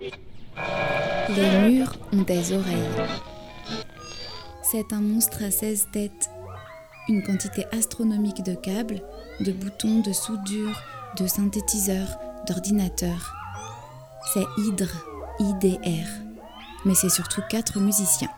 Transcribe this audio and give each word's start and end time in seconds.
Les 0.00 1.68
murs 1.68 1.92
ont 2.12 2.22
des 2.22 2.52
oreilles. 2.52 2.90
C'est 4.62 4.92
un 4.92 5.00
monstre 5.00 5.42
à 5.44 5.50
16 5.50 5.88
têtes. 5.92 6.30
Une 7.08 7.22
quantité 7.22 7.66
astronomique 7.72 8.42
de 8.42 8.54
câbles, 8.54 9.02
de 9.40 9.52
boutons, 9.52 10.00
de 10.00 10.12
soudures, 10.12 10.82
de 11.18 11.26
synthétiseurs, 11.26 12.18
d'ordinateurs. 12.48 13.34
C'est 14.32 14.44
Hydre, 14.58 14.90
IDR. 15.38 16.08
Mais 16.84 16.94
c'est 16.94 17.10
surtout 17.10 17.42
quatre 17.48 17.78
musiciens. 17.78 18.30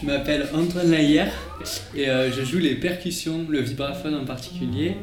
Je 0.00 0.06
m'appelle 0.06 0.48
Antoine 0.54 0.90
Laillère 0.90 1.32
et 1.94 2.10
euh, 2.10 2.30
je 2.30 2.44
joue 2.44 2.58
les 2.58 2.74
percussions, 2.74 3.46
le 3.48 3.60
vibraphone 3.60 4.14
en 4.14 4.24
particulier 4.24 4.96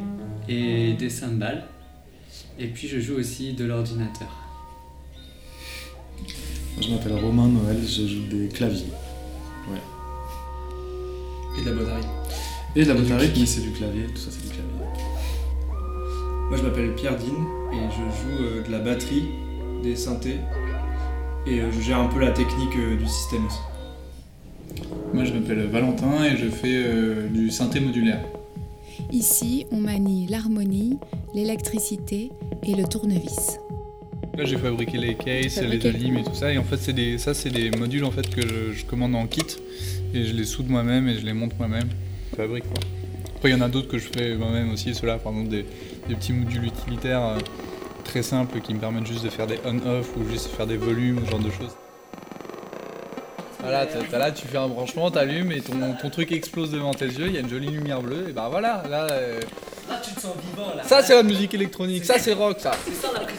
et 0.48 0.94
des 0.94 1.10
cymbales. 1.10 1.66
Et 2.60 2.68
puis 2.68 2.88
je 2.88 3.00
joue 3.00 3.16
aussi 3.16 3.54
de 3.54 3.66
l'ordinateur. 3.66 4.43
Je 6.84 6.90
m'appelle 6.92 7.14
Romain 7.14 7.48
Noël, 7.48 7.78
je 7.82 8.06
joue 8.06 8.26
des 8.30 8.50
claviers. 8.50 8.92
Ouais. 9.72 9.80
Et 11.58 11.64
de 11.64 11.70
la 11.70 11.76
boîte 11.76 12.04
Et 12.76 12.84
de 12.84 12.88
la 12.90 12.94
boîte 12.96 13.12
à 13.12 13.18
rythme, 13.20 13.40
mais 13.40 13.46
c'est 13.46 13.62
du 13.62 13.72
clavier, 13.72 14.04
tout 14.08 14.18
ça 14.18 14.30
c'est 14.32 14.42
du 14.42 14.50
clavier. 14.50 14.74
Moi 16.50 16.58
je 16.58 16.62
m'appelle 16.64 16.94
Pierre 16.96 17.16
Dean 17.16 17.72
et 17.72 17.90
je 17.90 17.96
joue 17.96 18.44
euh, 18.44 18.64
de 18.68 18.72
la 18.72 18.80
batterie, 18.80 19.24
des 19.82 19.96
synthés 19.96 20.40
et 21.48 21.62
euh, 21.62 21.72
je 21.72 21.80
gère 21.80 22.00
un 22.00 22.08
peu 22.08 22.20
la 22.20 22.32
technique 22.32 22.76
euh, 22.76 22.98
du 22.98 23.08
système 23.08 23.46
aussi. 23.46 24.90
Moi 25.14 25.24
je 25.24 25.32
m'appelle 25.32 25.66
Valentin 25.68 26.26
et 26.26 26.36
je 26.36 26.50
fais 26.50 27.30
du 27.30 27.50
synthé 27.50 27.80
modulaire. 27.80 28.26
Ici, 29.14 29.66
on 29.72 29.78
manie 29.78 30.28
l'harmonie, 30.28 30.98
l'électricité 31.34 32.32
et 32.64 32.76
le 32.76 32.86
tournevis. 32.86 33.60
Là 34.38 34.46
j'ai 34.46 34.58
fabriqué 34.58 34.98
les 34.98 35.16
cases, 35.16 35.56
Fabriqué. 35.56 35.92
les 35.92 35.96
alimes 35.96 36.18
et 36.18 36.24
tout 36.24 36.34
ça 36.34 36.52
et 36.52 36.58
en 36.58 36.64
fait 36.64 36.78
c'est 36.78 36.94
des, 36.94 37.18
ça 37.20 37.34
c'est 37.36 37.50
des 37.52 37.70
modules 37.72 38.04
en 38.04 38.10
fait 38.12 38.28
que 38.34 38.42
je, 38.42 38.72
je 38.74 38.86
commande 38.86 39.14
en 39.16 39.28
kit 39.28 39.44
et 40.14 40.24
je 40.26 40.34
les 40.34 40.44
soude 40.46 40.70
moi-même 40.70 41.08
et 41.08 41.16
je 41.20 41.26
les 41.26 41.34
monte 41.34 41.58
moi-même. 41.60 41.88
Je 42.32 42.38
fabrique 42.38 42.64
quoi. 42.64 42.82
Après 43.36 43.50
il 43.50 43.52
y 43.52 43.56
en 43.56 43.62
a 43.62 43.70
d'autres 43.70 43.90
que 43.90 44.00
je 44.00 44.08
fais 44.08 44.34
moi-même 44.36 44.72
aussi, 44.74 44.96
ceux-là 44.96 45.18
par 45.18 45.34
exemple 45.34 45.50
des, 45.50 45.66
des 46.08 46.16
petits 46.16 46.34
modules 46.34 46.66
utilitaires 46.66 47.24
euh, 47.24 47.38
très 48.04 48.24
simples 48.24 48.60
qui 48.60 48.74
me 48.74 48.80
permettent 48.80 49.06
juste 49.06 49.24
de 49.24 49.30
faire 49.30 49.46
des 49.46 49.60
on-off 49.66 50.10
ou 50.18 50.28
juste 50.30 50.48
faire 50.48 50.66
des 50.66 50.78
volumes, 50.78 51.20
ce 51.26 51.30
genre 51.32 51.40
de 51.40 51.52
choses. 51.52 51.76
Voilà, 53.62 53.86
t'as- 53.86 54.00
t'as 54.10 54.18
là, 54.18 54.32
tu 54.32 54.46
fais 54.46 54.58
un 54.58 54.68
branchement, 54.68 55.10
t'allumes 55.10 55.52
et 55.54 55.62
ton, 55.62 55.94
ton 56.02 56.10
truc 56.10 56.32
explose 56.34 56.72
devant 56.72 56.94
tes 56.94 57.06
yeux, 57.06 57.28
il 57.28 57.34
y 57.34 57.38
a 57.38 57.40
une 57.40 57.50
jolie 57.50 57.68
lumière 57.70 58.02
bleue, 58.02 58.26
et 58.30 58.34
bah 58.34 58.48
voilà, 58.52 58.84
là. 58.90 59.08
euh, 59.12 59.40
Ah, 59.90 60.02
tu 60.04 60.14
te 60.14 60.20
sens 60.20 60.34
vivant 60.50 60.74
là. 60.76 60.84
Ça 60.84 61.02
c'est 61.02 61.16
la 61.16 61.24
musique 61.24 61.54
électronique, 61.54 62.04
ça 62.04 62.16
c'est 62.20 62.34
rock 62.34 62.58
ça. 62.60 62.72
C'est 62.86 62.94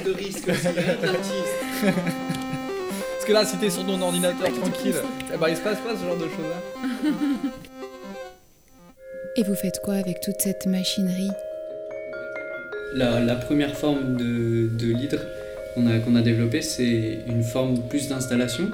de 0.04 0.12
risque 0.12 0.48
aussi. 0.48 0.68
Parce 1.84 3.24
que 3.26 3.32
là, 3.32 3.44
si 3.44 3.56
t'es 3.56 3.70
sur 3.70 3.84
ton 3.86 4.00
ordinateur 4.02 4.52
tranquille, 4.52 4.94
eh 5.32 5.36
ben, 5.38 5.48
il 5.48 5.56
se 5.56 5.62
passe 5.62 5.78
pas 5.78 5.94
ce 5.96 6.04
genre 6.04 6.16
de 6.16 6.24
choses. 6.24 6.52
hein. 6.54 7.10
Et 9.36 9.42
vous 9.42 9.54
faites 9.56 9.80
quoi 9.82 9.94
avec 9.94 10.20
toute 10.20 10.40
cette 10.40 10.66
machinerie? 10.66 11.30
La, 12.94 13.18
la 13.20 13.34
première 13.34 13.74
forme 13.76 14.16
de, 14.16 14.68
de 14.68 14.94
l'hydre 14.94 15.18
qu'on 15.74 15.86
a, 15.88 15.98
qu'on 15.98 16.14
a 16.14 16.20
développée, 16.22 16.62
c'est 16.62 17.18
une 17.26 17.42
forme 17.42 17.80
plus 17.88 18.08
d'installation. 18.08 18.70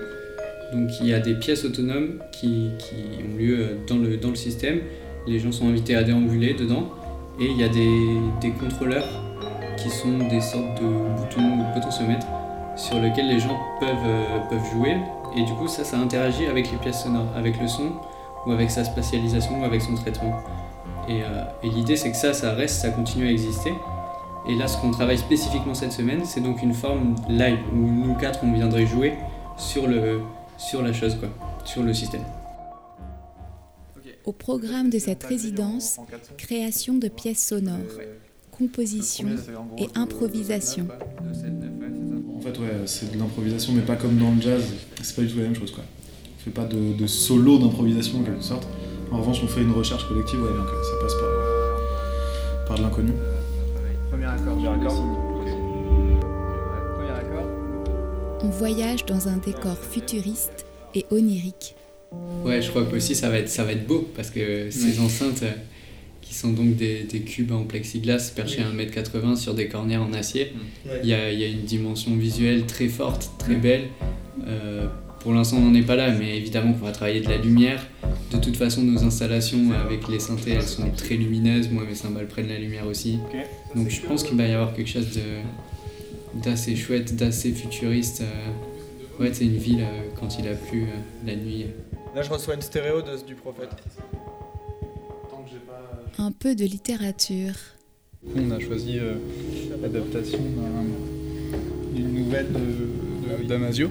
Donc 0.75 1.01
il 1.01 1.07
y 1.07 1.15
a 1.15 1.19
des 1.21 1.35
pièces 1.35 1.65
autonomes 1.65 2.19
qui, 2.31 2.73
qui 2.79 2.95
ont 3.25 3.39
lieu 3.39 3.59
euh, 3.61 3.67
dans 3.89 3.97
le, 3.97 4.17
dans 4.19 4.29
le 4.29 4.37
système. 4.37 4.81
Les 5.27 5.39
gens 5.39 5.51
sont 5.53 5.69
invités 5.69 5.95
à 5.97 6.03
déambuler 6.03 6.53
dedans. 6.55 6.91
Et 7.41 7.47
il 7.47 7.59
y 7.59 7.65
a 7.65 7.69
des, 7.69 7.89
des 8.43 8.51
contrôleurs 8.51 9.09
qui 9.83 9.91
sont 9.91 10.19
des 10.29 10.41
sortes 10.41 10.81
de 10.81 10.87
boutons 10.87 11.61
ou 11.61 11.75
potentiomètres 11.75 12.27
sur 12.77 13.01
lesquels 13.01 13.29
les 13.29 13.41
gens 13.41 13.59
peuvent, 13.79 13.97
euh, 14.05 14.39
peuvent 14.49 14.71
jouer. 14.73 14.97
Et 15.37 15.43
du 15.43 15.53
coup, 15.55 15.69
ça, 15.69 15.85
ça 15.85 15.99
interagit 15.99 16.47
avec 16.47 16.71
les 16.71 16.79
pièces 16.79 17.03
sonores, 17.03 17.29
avec 17.37 17.61
le 17.61 17.67
son, 17.67 17.93
ou 18.47 18.53
avec 18.53 18.71
sa 18.71 18.85
spatialisation, 18.85 19.61
ou 19.61 19.65
avec 19.65 19.83
son 19.83 19.95
traitement. 19.95 20.35
Et, 21.09 21.23
euh, 21.23 21.45
et 21.63 21.69
l'idée, 21.69 21.97
c'est 21.97 22.11
que 22.11 22.17
ça, 22.17 22.33
ça 22.33 22.53
reste, 22.53 22.81
ça 22.81 22.91
continue 22.91 23.27
à 23.27 23.31
exister. 23.31 23.73
Et 24.49 24.55
là, 24.55 24.67
ce 24.67 24.79
qu'on 24.79 24.91
travaille 24.91 25.19
spécifiquement 25.19 25.75
cette 25.75 25.93
semaine, 25.93 26.25
c'est 26.25 26.41
donc 26.41 26.63
une 26.63 26.75
forme 26.75 27.15
live 27.29 27.59
où 27.73 27.77
nous 27.77 28.15
quatre, 28.15 28.41
on 28.43 28.53
viendrait 28.53 28.87
jouer 28.87 29.15
sur, 29.57 29.87
le, 29.87 30.21
sur 30.57 30.83
la 30.83 30.93
chose, 30.93 31.17
quoi, 31.17 31.29
sur 31.65 31.83
le 31.83 31.93
système. 31.93 32.25
Au 34.25 34.33
programme 34.33 34.91
de 34.91 34.99
cette 34.99 35.25
résidence, 35.25 35.99
création 36.37 36.95
de 36.95 37.09
pièces 37.09 37.47
sonores, 37.47 37.99
composition 38.61 39.29
et 39.79 39.89
improvisation. 39.95 40.87
En 42.37 42.41
fait, 42.41 42.59
ouais, 42.59 42.73
c'est 42.87 43.13
de 43.13 43.19
l'improvisation, 43.19 43.73
mais 43.73 43.83
pas 43.83 43.97
comme 43.97 44.17
dans 44.19 44.33
le 44.35 44.41
jazz. 44.41 44.63
C'est 45.03 45.17
pas 45.17 45.23
du 45.23 45.29
tout 45.29 45.39
la 45.39 45.45
même 45.45 45.55
chose, 45.55 45.73
quoi. 45.73 45.85
On 46.37 46.43
fait 46.43 46.51
pas 46.51 46.65
de, 46.65 46.93
de 46.99 47.07
solo 47.07 47.59
d'improvisation 47.59 48.21
en 48.21 48.23
quelque 48.23 48.43
sorte. 48.43 48.67
En 49.11 49.19
revanche, 49.19 49.41
on 49.43 49.49
fait 49.49 49.63
une 49.63 49.73
recherche 49.73 50.07
collective, 50.09 50.41
ouais, 50.41 50.49
donc 50.49 50.69
euh, 50.69 50.83
ça 50.83 50.97
passe 51.03 51.15
par, 51.15 52.67
par 52.67 52.79
de 52.79 52.83
l'inconnu. 52.83 53.13
Premier 54.11 54.27
accord. 54.27 54.57
Premier 54.57 54.69
accord. 54.69 55.05
On 58.43 58.49
voyage 58.49 59.05
dans 59.05 59.29
un 59.29 59.37
décor 59.37 59.77
futuriste 59.77 60.65
et 60.95 61.05
onirique. 61.11 61.77
Ouais, 62.45 62.63
je 62.63 62.71
crois 62.71 62.85
que 62.85 62.97
aussi 62.97 63.15
ça 63.15 63.29
va 63.29 63.39
être, 63.39 63.49
ça 63.49 63.65
va 63.65 63.73
être 63.73 63.87
beau 63.87 64.09
parce 64.17 64.31
que 64.31 64.71
ces 64.71 64.99
enceintes 65.01 65.43
euh, 65.43 65.53
qui 66.31 66.37
sont 66.37 66.53
donc 66.53 66.77
des, 66.77 67.03
des 67.03 67.23
cubes 67.23 67.51
en 67.51 67.65
plexiglas 67.65 68.33
perchés 68.37 68.63
à 68.63 68.71
1m80 68.73 69.35
sur 69.35 69.53
des 69.53 69.67
cornières 69.67 70.01
en 70.03 70.13
acier, 70.13 70.53
Ouais. 70.87 71.01
il 71.03 71.09
y 71.09 71.13
a, 71.13 71.33
il 71.33 71.41
y 71.41 71.43
a 71.45 71.49
une 71.49 71.63
dimension 71.65 72.15
visuelle 72.15 72.67
très 72.67 72.87
forte, 72.87 73.33
très 73.37 73.57
belle. 73.57 73.89
Euh, 74.47 74.87
pour 75.19 75.33
l'instant, 75.35 75.57
on 75.57 75.63
n'en 75.63 75.75
est 75.75 75.83
pas 75.83 75.97
là, 75.97 76.13
mais 76.13 76.37
évidemment 76.37 76.73
qu'on 76.73 76.85
va 76.87 76.93
travailler 76.93 77.21
de 77.21 77.29
la 77.29 77.37
lumière. 77.39 77.85
De 78.31 78.37
toute 78.39 78.57
façon, 78.57 78.83
nos 78.85 79.03
installations 79.03 79.73
avec 79.73 80.07
les 80.07 80.21
synthés, 80.21 80.53
elles 80.53 80.63
sont 80.63 80.89
très 80.93 81.17
lumineuses. 81.17 81.69
Moi, 81.69 81.83
mes 81.89 81.97
cymbales 81.97 82.29
prennent 82.29 82.49
la 82.49 82.61
lumière 82.61 82.87
aussi. 82.87 83.19
Donc, 83.75 83.91
je 83.91 84.01
pense 84.01 84.23
qu'il 84.23 84.37
va 84.37 84.47
y 84.47 84.53
avoir 84.53 84.73
quelque 84.73 84.89
chose 84.89 85.09
de- 85.13 86.41
d'assez 86.45 86.77
chouette, 86.77 87.17
d'assez 87.17 87.51
futuriste. 87.51 88.23
euh. 88.23 89.21
Ouais, 89.23 89.31
c'est 89.33 89.45
une 89.47 89.57
ville 89.59 89.81
euh, 89.83 90.03
quand 90.19 90.39
il 90.39 90.47
a 90.47 90.55
plu 90.55 90.87
la 91.27 91.35
nuit. 91.35 91.67
Là, 92.15 92.23
je 92.23 92.31
reçois 92.31 92.55
une 92.55 92.63
stéréo 92.63 93.03
de- 93.03 93.27
du 93.27 93.35
prophète. 93.35 93.71
Un 96.19 96.33
peu 96.33 96.55
de 96.55 96.65
littérature. 96.65 97.53
On 98.37 98.51
a 98.51 98.61
choisi 98.61 98.99
euh, 98.99 99.15
l'adaptation 99.83 100.39
d'un- 100.39 101.95
d'une 101.97 102.13
nouvelle 102.15 102.47
d'Amasio. 103.47 103.89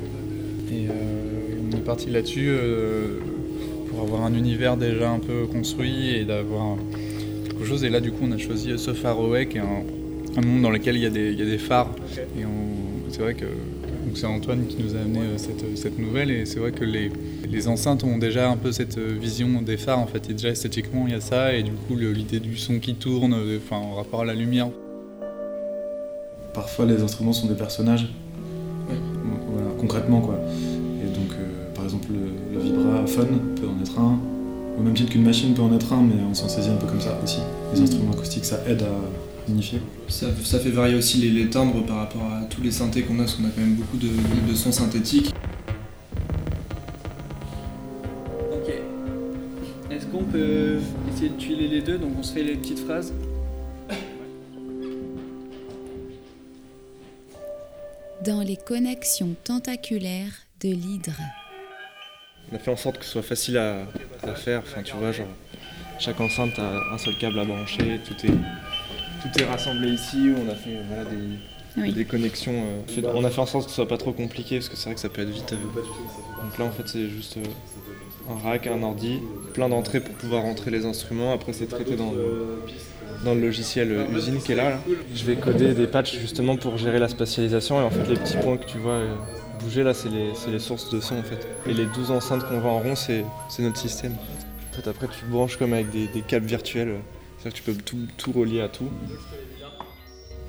Et 0.71 0.87
euh, 0.87 0.91
on 1.71 1.77
est 1.77 1.81
parti 1.81 2.09
là-dessus 2.09 2.47
euh, 2.49 3.19
pour 3.89 4.01
avoir 4.01 4.23
un 4.23 4.33
univers 4.35 4.77
déjà 4.77 5.09
un 5.09 5.19
peu 5.19 5.47
construit 5.47 6.09
et 6.15 6.25
d'avoir 6.25 6.77
quelque 7.47 7.65
chose. 7.65 7.83
Et 7.83 7.89
là, 7.89 7.99
du 7.99 8.11
coup, 8.11 8.19
on 8.23 8.31
a 8.31 8.37
choisi 8.37 8.71
Faroe, 8.93 9.45
qui 9.45 9.57
est 9.57 9.61
un, 9.61 10.41
monde 10.45 10.61
dans 10.61 10.69
lequel 10.69 10.95
il 10.95 11.01
y 11.01 11.05
a 11.07 11.09
des, 11.09 11.31
il 11.31 11.39
y 11.39 11.41
a 11.41 11.45
des 11.45 11.57
phares. 11.57 11.93
Et 12.37 12.43
c'est 13.09 13.21
vrai 13.21 13.33
que 13.33 13.45
donc 14.09 14.17
c'est 14.17 14.25
Antoine 14.25 14.65
qui 14.65 14.81
nous 14.81 14.95
a 14.95 15.01
amené 15.01 15.19
euh, 15.19 15.37
cette, 15.37 15.77
cette 15.77 15.99
nouvelle. 15.99 16.31
Et 16.31 16.47
c'est 16.47 16.59
vrai 16.59 16.71
que 16.71 16.83
les, 16.83 17.11
les 17.47 17.67
enceintes 17.67 18.03
ont 18.03 18.17
déjà 18.17 18.49
un 18.49 18.57
peu 18.57 18.71
cette 18.71 18.97
euh, 18.97 19.15
vision 19.21 19.61
des 19.61 19.77
phares. 19.77 19.99
En 19.99 20.07
fait, 20.07 20.27
et 20.31 20.33
déjà 20.33 20.49
esthétiquement, 20.49 21.05
il 21.05 21.13
y 21.13 21.15
a 21.15 21.21
ça. 21.21 21.53
Et 21.53 21.61
du 21.61 21.73
coup, 21.73 21.95
l'idée 21.95 22.39
du 22.39 22.57
son 22.57 22.79
qui 22.79 22.95
tourne, 22.95 23.33
euh, 23.33 23.59
enfin, 23.63 23.75
en 23.75 23.93
rapport 23.93 24.21
à 24.21 24.25
la 24.25 24.33
lumière. 24.33 24.69
Parfois, 26.55 26.85
les 26.85 27.03
instruments 27.03 27.33
sont 27.33 27.47
des 27.47 27.53
personnages. 27.53 28.07
Voilà, 28.87 29.67
concrètement, 29.77 30.21
quoi. 30.21 30.39
Et 31.03 31.15
donc, 31.15 31.31
euh, 31.33 31.71
par 31.75 31.83
exemple, 31.83 32.07
le, 32.11 32.57
le 32.57 32.63
vibraphone 32.63 33.39
peut 33.55 33.67
en 33.67 33.79
être 33.79 33.99
un. 33.99 34.19
Au 34.79 34.81
même 34.81 34.93
titre 34.93 35.11
qu'une 35.11 35.23
machine 35.23 35.53
peut 35.53 35.61
en 35.61 35.75
être 35.75 35.91
un, 35.91 36.01
mais 36.01 36.15
on 36.23 36.33
s'en 36.33 36.47
saisit 36.47 36.69
un 36.69 36.77
peu 36.77 36.87
comme 36.87 37.01
ça 37.01 37.19
aussi. 37.21 37.39
Les 37.73 37.81
instruments 37.81 38.13
acoustiques, 38.13 38.45
ça 38.45 38.61
aide 38.65 38.81
à 38.83 39.51
unifier. 39.51 39.81
Ça, 40.07 40.27
ça 40.43 40.57
fait 40.57 40.69
varier 40.69 40.95
aussi 40.95 41.17
les, 41.17 41.31
les 41.31 41.49
timbres 41.49 41.85
par 41.85 41.97
rapport 41.97 42.23
à 42.23 42.45
tous 42.45 42.61
les 42.61 42.71
synthés 42.71 43.01
qu'on 43.01 43.15
a, 43.15 43.23
parce 43.23 43.35
qu'on 43.35 43.43
a 43.43 43.49
quand 43.49 43.59
même 43.59 43.75
beaucoup 43.75 43.97
de, 43.97 44.07
de 44.07 44.55
sons 44.55 44.71
synthétiques. 44.71 45.33
Ok. 48.53 48.73
Est-ce 49.91 50.05
qu'on 50.05 50.23
peut 50.23 50.77
essayer 51.13 51.29
de 51.29 51.35
tuiler 51.37 51.67
les 51.67 51.81
deux? 51.81 51.97
Donc 51.97 52.11
on 52.17 52.23
se 52.23 52.31
fait 52.31 52.43
les 52.43 52.55
petites 52.55 52.79
phrases. 52.79 53.11
Dans 58.25 58.41
les 58.41 58.57
connexions 58.57 59.35
tentaculaires 59.43 60.47
de 60.61 60.69
l'hydre. 60.69 61.17
On 62.51 62.55
a 62.55 62.59
fait 62.59 62.71
en 62.71 62.75
sorte 62.75 62.97
que 62.97 63.05
ce 63.05 63.11
soit 63.11 63.21
facile 63.21 63.57
à, 63.57 63.77
à 64.23 64.33
faire. 64.35 64.61
Enfin, 64.65 64.81
tu 64.83 64.95
vois, 64.95 65.11
genre, 65.11 65.27
chaque 65.99 66.19
enceinte 66.19 66.57
a 66.59 66.93
un 66.93 66.97
seul 66.97 67.15
câble 67.17 67.39
à 67.39 67.45
brancher. 67.45 67.99
Tout 68.07 68.25
est, 68.25 68.29
tout 68.31 69.39
est 69.41 69.45
rassemblé 69.45 69.89
ici. 69.89 70.31
On 70.35 70.49
a 70.49 70.55
fait 70.55 70.77
voilà, 70.87 71.03
des, 71.05 71.81
Oui. 71.81 71.93
des 71.93 72.05
connexions. 72.05 72.53
euh, 72.55 72.81
fait- 72.91 73.05
on 73.05 73.23
a 73.23 73.29
fait 73.29 73.41
en 73.41 73.45
sorte 73.45 73.65
que 73.65 73.69
ce 73.71 73.75
soit 73.75 73.87
pas 73.87 73.97
trop 73.97 74.13
compliqué 74.13 74.57
parce 74.57 74.69
que 74.69 74.75
c'est 74.75 74.85
vrai 74.85 74.95
que 74.95 75.01
ça 75.01 75.09
peut 75.09 75.21
être 75.21 75.29
vite. 75.29 75.53
euh, 75.53 75.57
donc 76.43 76.57
là, 76.57 76.65
en 76.65 76.71
fait, 76.71 76.87
c'est 76.87 77.07
juste 77.09 77.37
euh, 77.37 78.31
un 78.31 78.37
rack, 78.49 78.65
un 78.67 78.81
ordi, 78.81 79.19
plein 79.53 79.69
d'entrées 79.69 79.99
pour 79.99 80.15
pouvoir 80.15 80.41
rentrer 80.43 80.71
les 80.71 80.85
instruments. 80.85 81.33
Après, 81.33 81.53
c'est 81.53 81.67
traité 81.67 81.95
dans, 81.95 82.13
dans 83.25 83.35
le 83.35 83.41
logiciel 83.41 84.05
usine 84.15 84.39
qui 84.41 84.53
est 84.53 84.55
là, 84.55 84.69
là. 84.71 84.79
Je 85.13 85.23
vais 85.25 85.35
coder 85.35 85.73
des 85.75 85.85
patchs 85.87 86.17
justement 86.17 86.55
pour 86.57 86.77
gérer 86.77 86.97
la 86.99 87.09
spatialisation 87.09 87.79
et 87.81 87.83
en 87.83 87.89
fait 87.91 88.07
les 88.09 88.15
petits 88.15 88.37
points 88.37 88.57
que 88.57 88.65
tu 88.65 88.77
vois 88.79 89.01
bouger 89.63 89.83
là 89.83 89.93
c'est 89.93 90.09
les, 90.09 90.31
c'est 90.35 90.51
les 90.51 90.59
sources 90.59 90.89
de 90.89 90.99
son 90.99 91.15
en 91.19 91.23
fait. 91.23 91.47
Et 91.67 91.73
les 91.73 91.85
12 91.85 92.11
enceintes 92.11 92.47
qu'on 92.47 92.59
voit 92.59 92.71
en 92.71 92.79
rond 92.79 92.95
c'est, 92.95 93.23
c'est 93.49 93.61
notre 93.63 93.77
système. 93.79 94.13
En 94.71 94.75
fait 94.81 94.89
après 94.89 95.07
tu 95.07 95.25
branches 95.25 95.57
comme 95.57 95.73
avec 95.73 95.89
des, 95.91 96.07
des 96.07 96.21
câbles 96.21 96.45
virtuels, 96.47 96.95
c'est-à-dire 97.37 97.59
que 97.61 97.65
tu 97.65 97.71
peux 97.71 97.81
tout, 97.83 97.97
tout 98.17 98.31
relier 98.31 98.61
à 98.61 98.69
tout. 98.69 98.89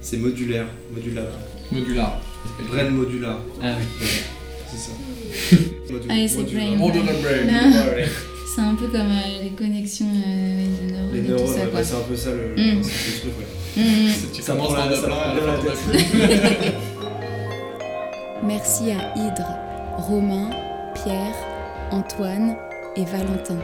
C'est 0.00 0.16
modulaire, 0.16 0.66
modulaire. 0.94 1.24
Modular. 1.70 2.20
Brain 2.70 2.90
modular, 2.90 3.38
Ah 3.62 3.74
oui. 3.78 4.06
c'est 4.70 4.78
ça. 4.78 4.92
Ah, 6.08 6.14
c'est 6.28 6.42
brain. 6.44 6.76
Modular 6.76 7.14
brain. 7.22 8.04
C'est 8.52 8.62
un 8.62 8.74
peu 8.74 8.88
comme 8.88 9.00
euh, 9.12 9.42
les 9.44 9.50
connexions 9.50 10.06
euh, 10.08 10.66
de 10.82 10.92
neurones 10.92 11.12
Les 11.12 11.20
et 11.20 11.22
tout 11.22 11.28
neurones, 11.30 11.46
ça, 11.46 11.60
ouais, 11.60 11.60
quoi. 11.70 11.80
bah, 11.80 11.84
c'est 11.84 11.94
un 11.94 12.00
peu 12.00 12.16
ça 12.16 12.30
le, 12.32 12.48
Mm. 12.56 12.80
truc, 12.82 13.38
ouais. 13.38 14.12
Tu 14.34 14.42
Ça 14.42 14.54
par 14.56 14.72
la- 14.72 14.88
de 14.88 14.94
ça 14.96 15.06
Merci 18.42 18.90
à 18.90 19.14
Hydre, 19.16 19.54
Romain, 19.98 20.48
Pierre, 20.94 21.34
Antoine 21.90 22.56
et 22.96 23.04
Valentin. 23.04 23.58